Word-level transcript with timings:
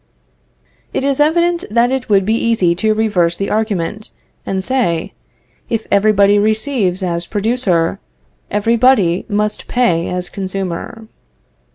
It 0.95 1.03
is 1.03 1.19
evident 1.19 1.63
that 1.69 1.91
it 1.91 2.09
would 2.09 2.25
be 2.25 2.33
easy 2.33 2.73
to 2.73 2.95
reverse 2.95 3.37
the 3.37 3.51
argument 3.51 4.09
and 4.47 4.63
say: 4.63 5.13
If 5.69 5.85
every 5.91 6.11
body 6.11 6.39
receives 6.39 7.03
as 7.03 7.27
producer, 7.27 7.99
every 8.49 8.77
body 8.77 9.25
must 9.29 9.67
pay 9.67 10.09
as 10.09 10.27
consumer. 10.27 11.07